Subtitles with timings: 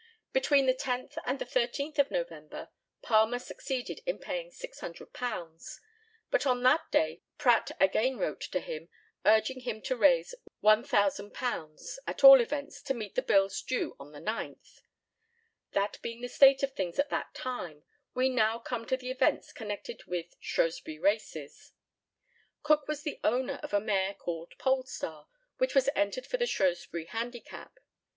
[0.33, 2.69] Between the 10th and the 13th of November,
[3.03, 5.79] Palmer succeeded in paying £600;
[6.31, 8.89] but on that day Pratt again wrote to him,
[9.27, 10.33] urging him to raise
[10.63, 14.81] £1,000, at all events, to meet the bills due on the 9th.
[15.73, 17.83] That being the state of things at that time,
[18.15, 21.73] we now come to the events connected with Shrewsbury Races.
[22.63, 25.27] Cook was the owner of a mare called Polestar,
[25.59, 27.79] which was entered for the Shrewsbury Handicap.